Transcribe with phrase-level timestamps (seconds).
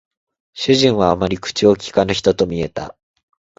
[0.55, 2.97] 主人はあまり口を聞かぬ人と見えた